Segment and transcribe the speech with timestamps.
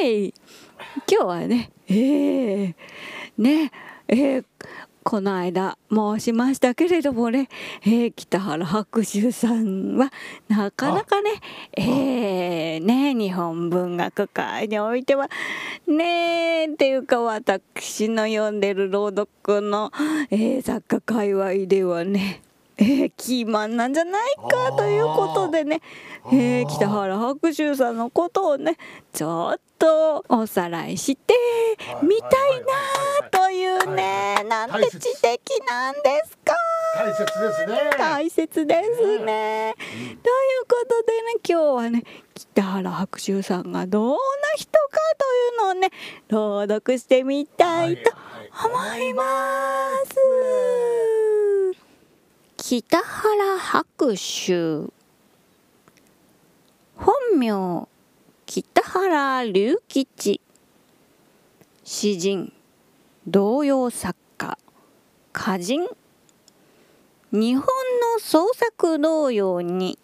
[0.00, 0.28] はい。
[0.28, 0.34] 今
[1.08, 2.74] 日はねえー、
[3.36, 3.70] ね
[4.08, 4.44] えー、
[5.02, 7.50] この間申しましたけれどもね、
[7.82, 10.10] えー、北原白秋さんは
[10.48, 11.32] なかなかね
[11.76, 15.28] えー、ね日本文学界においては
[15.86, 19.92] ねっていうか私の読んでる朗読の、
[20.30, 22.40] えー、作家界隈ではね
[22.80, 25.82] えー、キーマンなんじゃないかということでね、
[26.32, 28.78] えー、北原白秋さんのことをね
[29.12, 31.34] ちょっとおさらいして
[32.02, 32.30] みたい
[33.22, 36.54] なというねなんて知的なんですか。
[36.96, 37.40] 大切。
[37.40, 37.90] ですね。
[37.98, 40.16] 大切ですね、という
[40.66, 42.02] ことでね今日はね
[42.34, 44.16] 北原白秋さんがどんな
[44.56, 44.78] 人か
[45.18, 45.90] というのをね
[46.28, 48.10] 朗読してみたいと
[48.64, 49.22] 思いま
[50.06, 50.16] す。
[52.70, 54.92] 北原白秋。
[56.94, 57.88] 本名
[58.46, 60.40] 北原隆吉。
[61.82, 62.52] 詩人
[63.26, 64.56] 童謡作家。
[65.32, 65.88] 歌人。
[67.32, 69.98] 日本の創作童謡に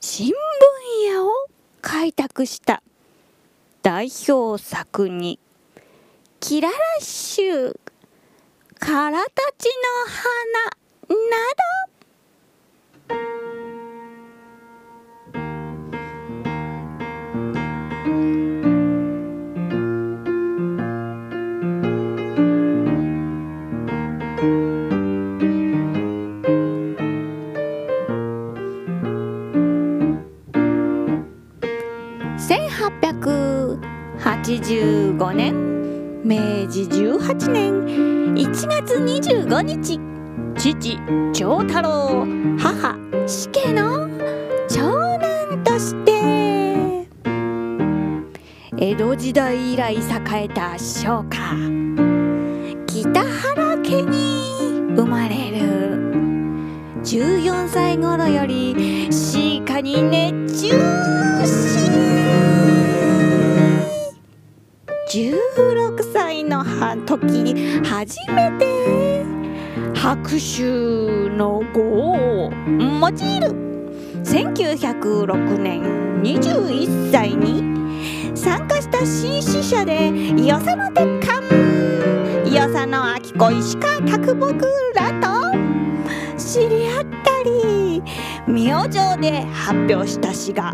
[0.00, 1.30] 新聞屋を
[1.82, 2.82] 開拓した。
[3.82, 5.38] 代表作に
[6.40, 7.78] 「キララ集」
[8.80, 11.36] 「からたちの花」な
[11.84, 11.87] ど。
[34.48, 35.54] 1885年。
[36.24, 37.84] 明治18年。
[38.34, 40.00] 1月25日。
[40.56, 40.98] 父
[41.34, 44.08] 長太郎母死家の
[44.68, 47.06] 長男として。
[48.78, 49.98] 江戸時代以来栄
[50.44, 51.38] えた商家。
[52.86, 55.98] 北原家に生まれる。
[57.04, 62.27] 14歳頃より詩歌に熱中し。
[65.08, 66.62] 16歳の
[67.06, 69.24] 時初めて
[69.94, 73.68] 拍手の語を用いる。
[74.22, 75.82] 1906年
[76.20, 81.28] 21歳に参加した新支社で与謝野鉄幹
[82.54, 85.56] 与謝野明子石川啄木らと。
[86.36, 88.02] 知り合ったり
[88.46, 90.72] 明星で発表した詩が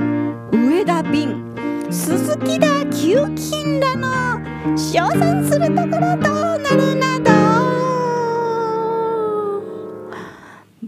[0.51, 1.55] 上田瓶
[1.91, 4.39] 鈴木だ給金らの
[4.77, 6.29] 称賛するところと
[6.59, 7.31] なるなど。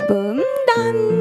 [0.07, 1.16] 分断。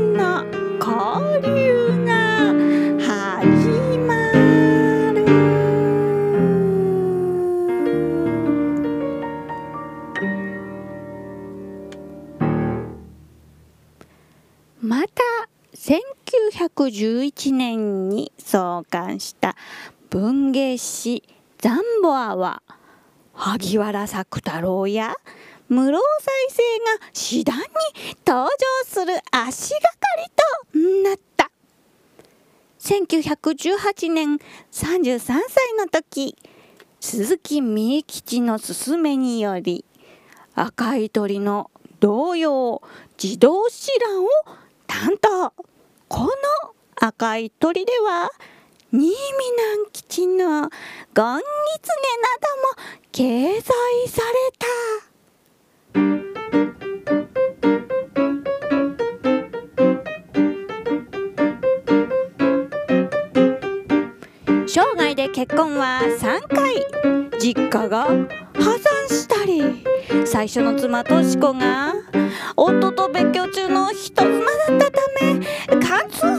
[16.86, 19.56] 1911年に創刊した
[20.10, 21.24] 文芸誌
[21.58, 22.62] ザンボアは
[23.34, 25.16] 萩原作太郎や
[25.68, 26.64] 室生再生
[27.00, 27.64] が次第に
[28.26, 28.50] 登場
[28.86, 31.52] する足がかりとなった。
[32.80, 34.38] 1918年
[34.72, 35.42] 33歳
[35.78, 36.36] の時
[37.00, 39.86] 鈴木三重吉の勧めにより
[40.54, 42.84] 赤い鳥の童謡
[43.22, 44.28] 自動知覧を
[44.86, 45.65] 担当。
[47.08, 48.32] 赤い鳥では
[48.92, 49.16] 新見南
[49.94, 50.72] 吉のゴンギ
[51.14, 52.74] ツネなども
[53.12, 53.64] 掲載
[54.08, 54.66] された。
[64.68, 66.88] 生涯で結婚は3回。
[67.40, 68.16] 実家が破
[68.56, 69.86] 産したり。
[70.26, 71.94] 最初の妻とし子が
[72.56, 75.40] 夫と別居中の人妻だったため
[75.80, 76.35] 貫通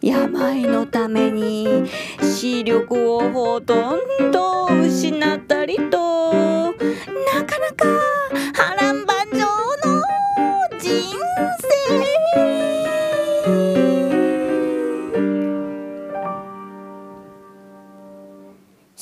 [0.00, 1.88] 病のために
[2.20, 7.86] 視力をほとんど失ったりとなかなか
[8.54, 9.38] 波乱万丈
[9.84, 10.02] の
[10.78, 10.90] 人
[11.60, 12.20] 生。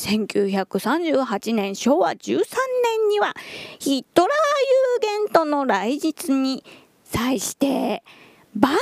[0.08, 3.34] 1938年昭和13年には
[3.78, 4.30] ヒットラー
[5.02, 6.64] 有限との来日に
[7.04, 8.02] 際して
[8.60, 8.80] 「万歳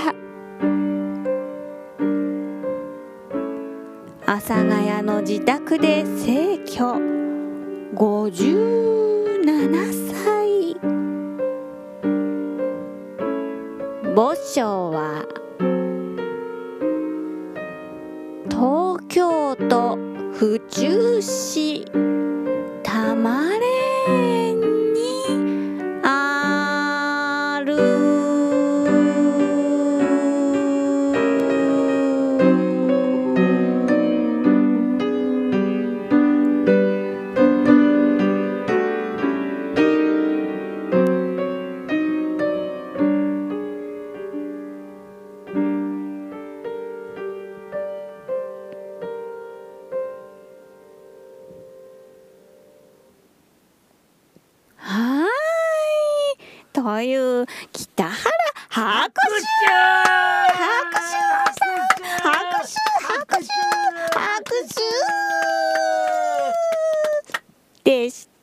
[4.26, 6.84] 阿佐ヶ谷の自宅で逝去。
[7.94, 10.76] 57歳。
[14.16, 15.28] 墓所は
[57.06, 58.14] いう北原
[58.70, 59.72] 拍手
[60.54, 61.16] 拍手
[62.22, 62.34] 拍
[62.68, 63.48] 手拍手
[64.14, 64.82] 拍手
[67.84, 68.35] でした。